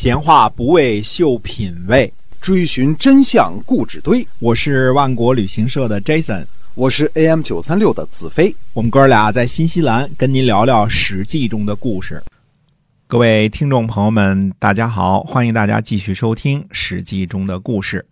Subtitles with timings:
[0.00, 4.24] 闲话不为秀品味，追寻真相故纸堆。
[4.38, 8.54] 我是万国旅行社的 Jason，我是 AM 九三六的子飞。
[8.74, 12.22] 我们哥俩在新西兰跟您聊聊《史记》中的故事。
[13.08, 18.06] 各位听众朋友们，大家好，欢迎大家继续收听《史记》中的故事。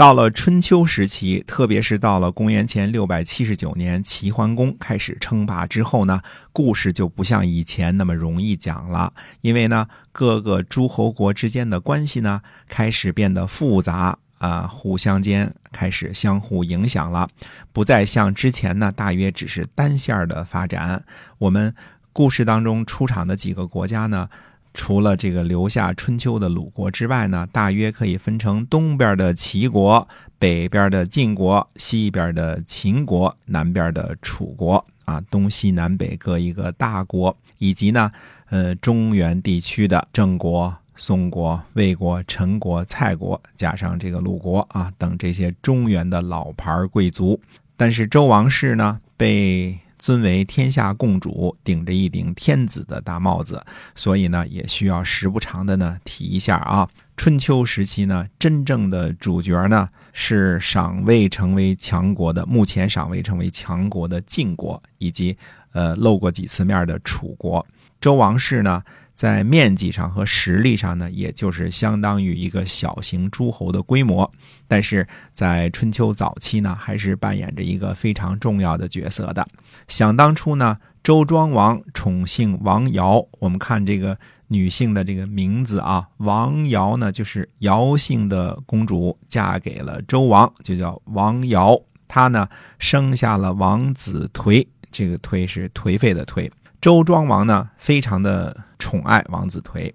[0.00, 6.22] 到了春秋时期，特别是到了公元前六百七十九年，齐桓公开始称霸之后呢，
[6.54, 9.12] 故事就不像以前那么容易讲了。
[9.42, 17.28] 因为呢，各个诸侯国之间的关系呢，开始变得复杂啊，互相间开始相互影响了，
[17.70, 21.04] 不再像之前呢，大约只是单线的发展。
[21.36, 21.74] 我们
[22.14, 24.30] 故事当中出场的几个国家呢？
[24.72, 30.06] 除了这个留下春秋的鲁国之外呢，大约可以分成东边的齐国、
[30.38, 38.12] 北边的晋国、西边的秦国、南边的楚国啊，东西南北各一个大国，以及呢，
[38.48, 47.40] 呃，中原地区的郑国、宋国、魏国、陈国、蔡国，加上这个鲁国啊等这些中原的老牌贵族。
[47.76, 56.88] 但是周王室呢，被尊为天下共主，顶着一顶天子的大帽子，所以呢，也需要时不常的呢提一下啊。
[57.16, 65.36] 春秋时期呢，真正的主角呢是尚未成为强国的，目前尚未成为强国的晋国，以及
[65.72, 67.64] 呃露过几次面的楚国。
[68.00, 68.82] 周王室呢。
[69.20, 74.32] 在面积上和实力上呢，也就是相当于一个小型诸侯的规模，
[74.66, 79.46] 但是在春秋早期呢，还是扮演着一个非常重要的角色的。
[79.88, 84.16] 想当初呢，周庄王宠幸王瑶，我们看这个
[84.48, 91.78] 女性的这个名字啊，王瑶呢就是姚姓的公主，嫁给了周王，就叫王瑶。
[92.08, 92.48] 她呢
[92.78, 96.50] 生下了王子颓，这个颓是颓废的颓。
[96.80, 99.92] 周庄王呢，非常的宠爱王子颓，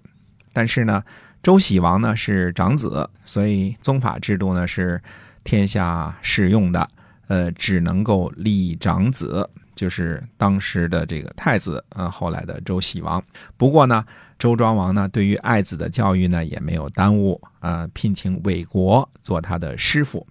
[0.54, 1.04] 但是呢，
[1.42, 5.02] 周喜王呢是长子，所以宗法制度呢是
[5.44, 6.88] 天下适用的，
[7.26, 13.22] 呃，只能够立长子，就是当时的这个太子，呃，后来的周喜王。
[13.56, 14.02] 不过呢，
[14.38, 20.26] 周庄王呢对于爱子的教育呢也没有耽误，啊，聘请韦国做他的师傅。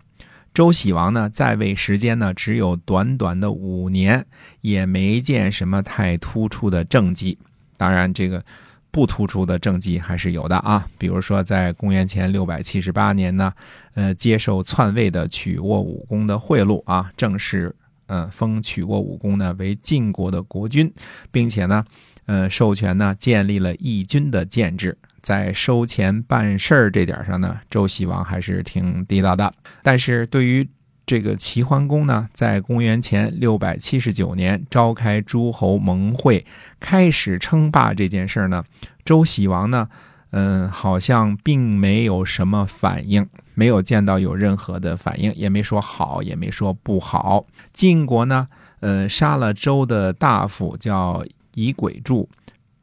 [0.53, 4.25] 周喜王呢，在位时间呢只有短短的五年，
[4.61, 7.37] 也没见什么太突出的政绩。
[7.77, 8.43] 当然，这个
[8.91, 10.87] 不突出的政绩还是有的啊。
[10.97, 13.53] 比如说，在公元前六百七十八年呢，
[13.93, 17.75] 呃，接受篡位的曲沃武公的贿赂啊，正式
[18.07, 20.91] 呃封曲沃武公呢为晋国的国君，
[21.31, 21.83] 并且呢，
[22.25, 24.97] 呃，授权呢建立了义军的建制。
[25.21, 29.51] 在收钱办事儿这点上呢，周喜王还是挺地道的。
[29.81, 30.69] 但是对于
[31.05, 36.45] 这个齐桓公呢，在公元前六百七十九年召开诸侯盟会，
[36.79, 38.63] 开始称霸这件事儿呢，
[39.03, 39.87] 周喜王呢，
[40.31, 47.45] 嗯，好像并没有什么反应，没有见到有任何的反应，也没说好，也没说不好。
[47.71, 48.47] 晋国呢，
[48.79, 51.23] 呃，杀了周的大夫叫
[51.53, 52.27] 以鬼柱。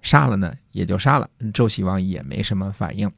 [0.00, 1.28] 杀了呢，也就杀了。
[1.54, 3.08] 周喜王也没什么反应。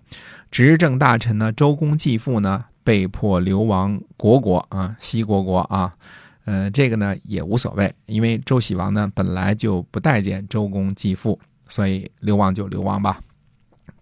[0.50, 5.92] 执政大臣呢，周公继父呢，被迫流亡国国啊，西国国啊。
[6.44, 13.18] 呃，这个呢也无所谓，因为周喜王呢本来就不待见周公继父，所以流亡就流亡吧。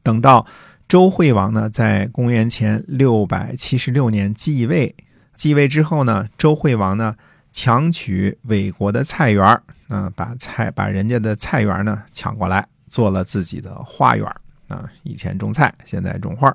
[0.02, 0.44] 等到
[0.88, 4.94] 周惠王呢，在公元前六百七十六年继位，
[5.34, 7.14] 继位之后呢，周惠王呢
[7.52, 12.66] 强取魏国的菜园嗯，把菜把人家的菜园呢抢过来。
[12.88, 14.26] 做了自己的花园
[14.68, 16.54] 啊，以前种菜，现在种花。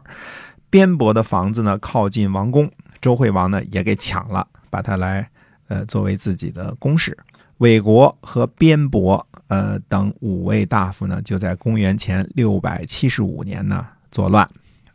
[0.77, 2.69] 边伯的房子呢，靠近王宫，
[3.01, 5.27] 周惠王呢也给抢了，把它来
[5.69, 7.17] 呃作为自己的宫室。
[7.57, 14.47] 韦国和边伯呃等五位大夫呢，就在公元前六百七十五年呢作乱，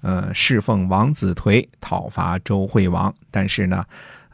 [0.02, 3.84] 呃侍奉王子颓讨伐周惠王，但是呢，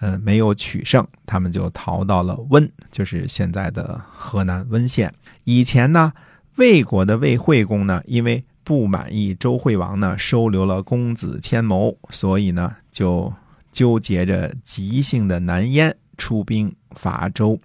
[0.00, 5.10] 呃没有取胜，他们就逃到了温，就是现在的河南温县。
[5.44, 6.12] 以前呢。
[6.56, 13.32] 魏国的魏惠公呢，因为不满意周惠王呢收留了公子千谋，所以呢就
[13.72, 17.58] 纠结着急性的南燕，出兵伐周。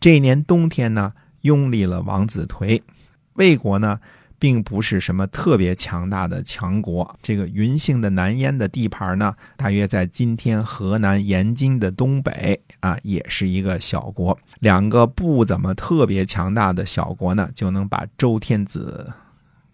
[0.00, 1.12] 这一年冬天呢，
[1.42, 2.82] 拥立了王子颓。
[3.34, 4.00] 魏国呢。
[4.40, 7.14] 并不是什么特别强大的强国。
[7.20, 14.36] 这个云姓的南燕的地盘呢，大约在今天河南延津的东北啊，也是一个小国。
[14.60, 19.12] 两个不怎么特别强大的小国呢，就能把周天子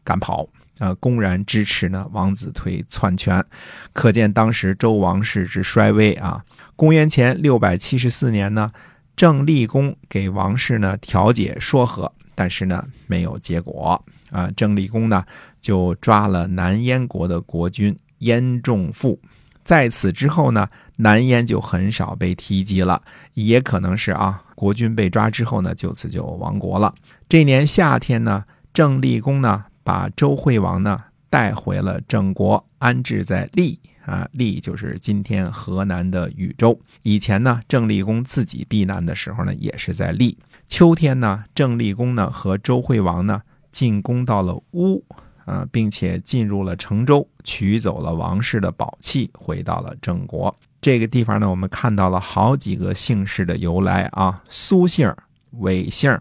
[0.02, 0.44] 赶跑
[0.78, 3.44] 啊，公然支持呢王子颓篡权，
[3.92, 6.44] 可见当时周王室之衰微啊。
[6.74, 8.70] 公元前六百七十四年呢，
[9.16, 12.12] 郑立公给王室呢调解说和。
[12.38, 13.98] 但是呢没有结果
[14.30, 14.50] 啊。
[14.54, 15.24] 郑立公呢
[15.60, 19.18] 就抓了南燕国的国君燕仲父，
[19.64, 23.00] 在此之后呢，南燕就很少被提及了，
[23.32, 26.94] 也可能是啊，国君被抓之后呢，就此就亡国了。
[27.26, 28.44] 这年夏天呢，
[28.74, 31.00] 郑立公呢把周惠王呢
[31.30, 33.78] 带回了郑国，安置在利。
[34.04, 36.78] 啊，利就是今天河南的禹州。
[37.02, 40.38] 以前呢，郑立公自己避难的时候呢，也是在利。
[40.68, 43.42] 秋天呢，郑立公呢和周惠王呢
[43.72, 45.04] 进攻到了乌，
[45.44, 50.56] 啊，并且进入了成州，取走了王室的宝器，回到了郑国。
[50.80, 55.12] 这个地方呢，我们看到了好几个姓氏的由来啊，苏姓、
[55.50, 56.16] 韦姓、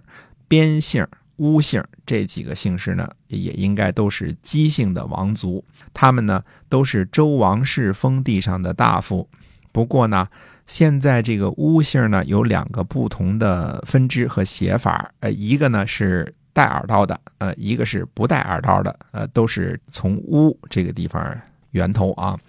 [0.47, 1.05] 边姓。
[1.37, 5.63] 巫姓这几个姓氏呢，也应该都是姬姓的王族。
[5.93, 9.27] 他们呢，都是周王室封地上的大夫。
[9.71, 10.27] 不过呢，
[10.65, 15.11] 现在这个巫姓呢，有两个不同的分支和写法。
[15.19, 18.97] 呃，一个呢是带耳刀的，呃，一个是不带耳刀的。
[19.11, 21.37] 呃，都是从巫这个地方
[21.71, 22.39] 源头啊。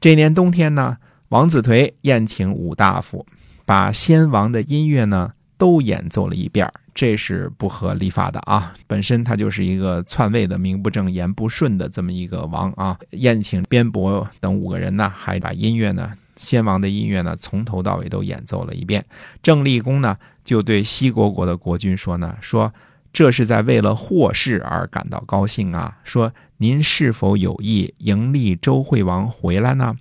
[0.00, 0.96] 这年冬天呢，
[1.30, 3.26] 王子颓宴请五大夫，
[3.64, 6.72] 把先王的音乐呢都演奏了一遍。
[6.98, 8.74] 这是不合礼法的啊！
[8.88, 12.98] 本身他就是一个篡位的、名不正言不顺的这么一个王啊。
[13.10, 19.06] 宴请边伯等五个人呢，还把音乐呢，先王的音乐呢，从头到尾都演奏了一遍。
[19.40, 22.74] 郑立公呢，就对西国国的国君说呢：“说
[23.12, 25.98] 这是在为了祸事而感到高兴啊！
[26.02, 29.94] 说您是否有意迎立周惠王回来呢？”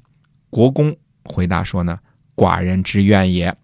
[0.50, 2.00] 国公回答说呢
[2.36, 3.56] ：“寡人之愿也。”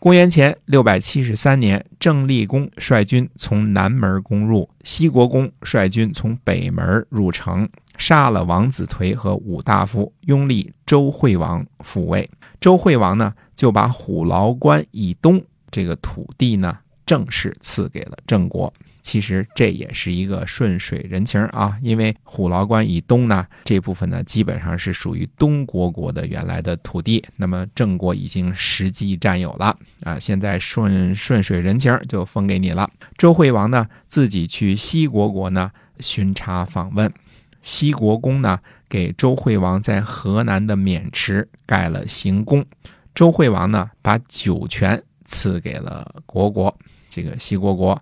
[0.00, 7.68] 公元前六百七十三年，郑立公率军从南门攻入，西国公率军从北门入城，
[7.98, 12.30] 杀了王子颓和五大夫，拥立周惠王复位。
[12.58, 15.38] 周惠王呢，就把虎牢关以东
[15.70, 16.78] 这个土地呢。
[17.10, 18.72] 正式赐给了郑国，
[19.02, 21.76] 其实这也是一个顺水人情啊。
[21.82, 30.20] 因为虎牢关以东呢，这部分呢基本上是属于东国国的原来的土地，那么郑国已经实际占有了啊。
[30.20, 32.88] 现在顺顺水人情就封给你了。
[33.18, 35.68] 周惠王呢自己去西国国呢
[35.98, 37.12] 巡查访问，
[37.60, 42.64] 西国公呢给周惠王在河南的渑池盖了行宫，
[43.12, 46.78] 周惠王呢把酒泉赐给了国国。
[47.10, 48.00] 这个西国国，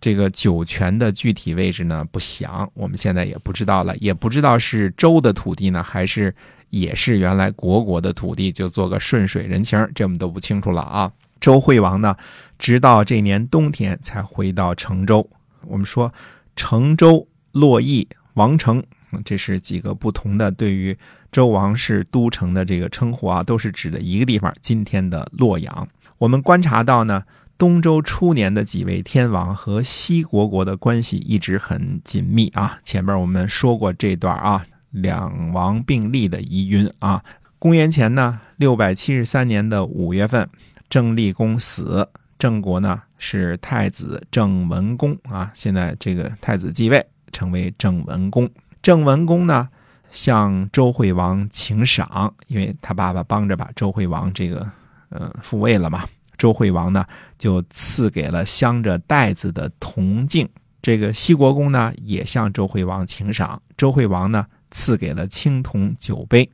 [0.00, 6.34] 这个酒泉的具体位置呢不详，我们现在也不知道了，也不知道是周的土地呢，还是
[6.70, 11.12] 也是原来国国的土地，就做个顺水人情，这我们都不清楚了啊。
[11.38, 12.16] 周惠王呢，
[12.58, 15.28] 直到这年冬天才回到成州。
[15.62, 16.12] 我们说
[16.56, 18.82] 成州、洛邑、王城，
[19.24, 20.96] 这是几个不同的对于
[21.30, 25.88] 周王室都城的这个称呼啊，都是指的一个地方，今天的洛阳。
[26.18, 27.22] 我们观察到呢。
[27.58, 32.78] 东周初年的几位天王和西国国的关系一直很紧密啊。
[32.84, 37.22] 前面我们说过这段啊，两王并立的疑云啊。
[37.58, 40.46] 公元前呢六百七十三年的五月份，
[40.90, 42.06] 郑立公死，
[42.38, 45.50] 郑国呢是太子郑文公啊。
[45.54, 48.48] 现在这个太子继位，成为郑文公。
[48.82, 49.66] 郑文公呢
[50.10, 54.70] 向周惠王请赏，因为他爸爸帮着把周惠王这个
[55.08, 56.04] 呃复位了嘛。
[56.36, 57.04] 周惠王呢，
[57.38, 60.48] 就赐给了镶着带子的铜镜。
[60.82, 63.60] 这个西国公呢，也向周惠王请赏。
[63.76, 66.48] 周惠王呢，赐给了青铜酒杯。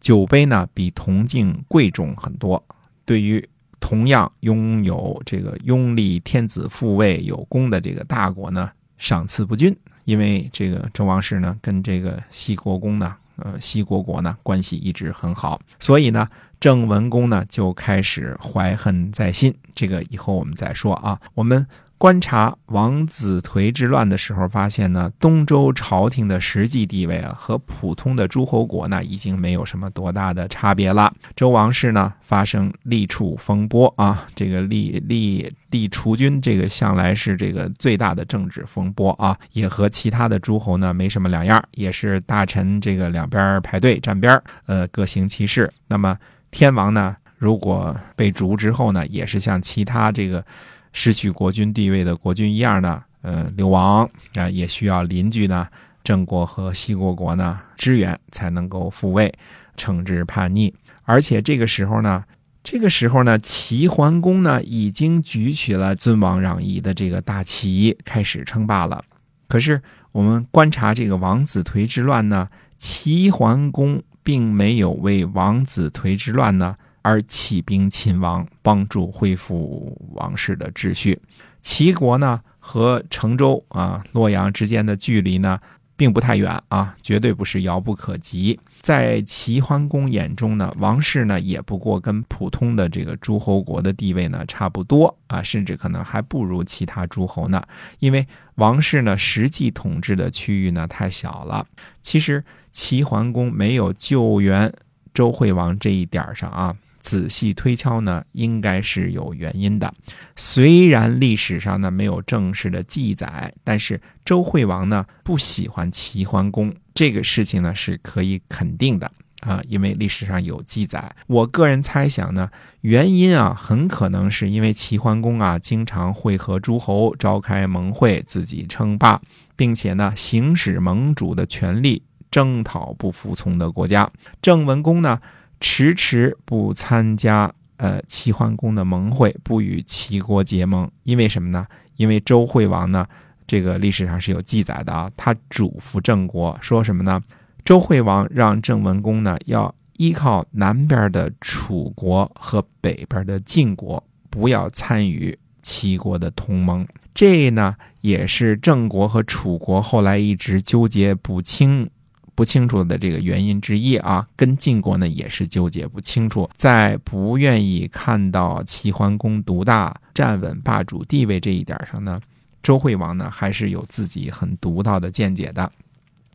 [0.00, 2.62] 酒杯呢，比铜镜贵重很多。
[3.04, 3.46] 对于
[3.80, 9.76] 同样拥有这个拥立天子复位有功的这个大国呢，赏赐不均。
[10.04, 13.14] 因为这个周王室呢，跟这个西国公呢。
[13.38, 16.28] 呃，西国国呢关系一直很好，所以呢，
[16.60, 19.54] 郑文公呢就开始怀恨在心。
[19.74, 21.66] 这个以后我们再说啊，我们。
[21.98, 31.12] 观察王子颓之乱的时候，发现呢，东周朝廷的实际地位啊，和普通的诸侯国呢，已经没有什么多大的差别了。
[31.34, 45.68] 周王室呢，发生立储风波啊，这个立立立储君，这个向来是这个最大的政治风波啊，也和其他的诸侯呢没什么两样，也是大臣这个两边排队站边呃，各行其事。
[45.88, 46.16] 那么
[46.52, 50.44] 天王呢，如果被逐之后呢，也是像其他这个。
[50.92, 55.66] 失去国君地位的国君一样呢，呃，流亡啊，也需要邻居呢，
[56.02, 59.32] 郑国和西国国呢支援，才能够复位，
[59.76, 60.74] 惩治叛逆。
[61.04, 62.24] 而且这个时候呢，
[62.62, 69.04] 这个时候呢，齐桓公呢已经举起了尊王攘夷的这个大旗，开始称霸了。
[69.46, 69.80] 可是
[70.12, 76.76] 我们观察这个王子颓之乱呢，齐桓公并没有为王子颓之乱呢。
[77.08, 81.18] 而起兵秦王，帮助恢复王室的秩序。
[81.58, 85.58] 齐国呢和成州啊洛阳之间的距离呢？
[85.96, 88.60] 并不太远啊，绝对不是遥不可及。
[88.82, 97.60] 在齐桓公眼中呢，王室呢也不过跟普通的这个诸侯国的地位呢差不多啊，甚至可能还不如其他诸侯呢。
[98.00, 98.24] 因为
[98.56, 101.66] 王室呢实际统治的区域呢太小了。
[102.02, 104.70] 其实齐桓公没有救援
[105.14, 106.76] 周惠王这一点上啊。
[107.00, 109.92] 仔细推敲呢，应该是有原因的。
[110.36, 121.14] 虽然历史上呢没有正式的记载，但是周惠王呢不喜欢齐桓公这个事情呢是可以肯定的啊，因为历史上有记载。
[121.26, 122.50] 我个人猜想呢，
[122.80, 129.20] 原因啊很可能是因为齐桓公啊经常会和诸侯召开盟会，自己称霸，
[129.56, 134.10] 并且呢行使盟主的权利，征讨不服从的国家。
[134.42, 135.20] 郑文公呢？
[135.60, 141.66] 迟迟不参加呃齐桓公的盟会，不与齐国结盟，因为什么呢？
[141.96, 143.06] 因为周惠王呢，
[143.46, 145.10] 这个历史上是有记载的啊。
[145.16, 147.20] 他嘱咐郑国说什么呢？
[147.64, 156.86] 周惠王让郑文公呢，要依靠南边的楚国和北边的晋国，不要参与齐国的同盟。
[157.12, 161.90] 这呢，也是郑国和楚国后来一直纠结不清。
[162.38, 172.20] 不清楚的这个原因之一啊，跟晋国呢也是纠结不清楚，在不愿意看到齐桓公独大、站稳霸主地位这一点上呢，
[172.62, 175.68] 周惠王呢还是有自己很独到的见解的。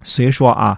[0.01, 0.77] 虽说啊，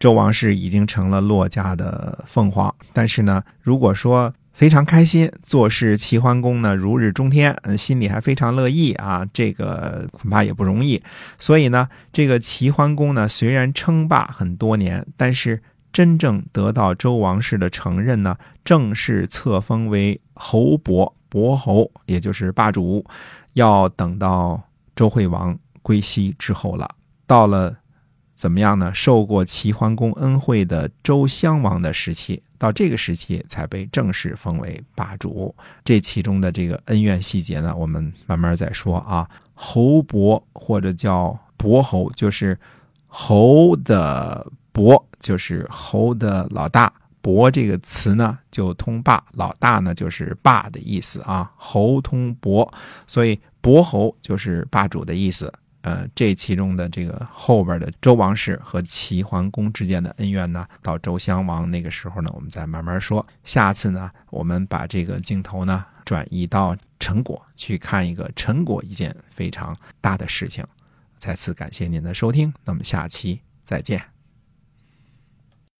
[0.00, 4.34] 周王室已经成了骆家的凤凰，但是呢，如果说。
[4.54, 11.02] 非常开心，做事齐桓公呢如日中天，心里还非常乐意啊，这个恐怕也不容易。
[11.38, 15.60] 所以呢，这个齐桓公呢虽然称霸很多年，但是
[15.92, 23.04] 真正得到周王室的承认呢，正式册封为侯伯伯侯，也就是霸主，
[23.54, 24.62] 要等到
[24.94, 26.88] 周惠王归西之后了。
[27.26, 27.76] 到了
[28.34, 28.92] 怎么样呢？
[28.94, 32.42] 受过齐桓公恩惠的周襄王的时期。
[32.56, 39.28] 到这个时期才被正式封为霸主，这其中的这个恩怨细节呢，我们慢慢再说啊。
[39.52, 42.58] 侯伯或者叫伯侯，就是
[43.06, 46.90] 侯的伯，就是侯的老大。
[47.20, 51.50] 伯这个词呢，就通霸，老大呢就是霸的意思啊。
[51.56, 52.72] 侯通伯，
[53.06, 55.52] 所以伯侯就是霸主的意思。
[55.84, 63.24] 呃，这其中的这个后边的周王室和齐桓公之间的恩怨呢，到周襄王那个时候呢，我们再慢慢说。
[63.44, 70.64] 下次呢，我们把这个镜头呢转移到陈国去看一个陈国一件非常大的事情。
[71.18, 74.13] 再次感谢您的收听，那么下期再见。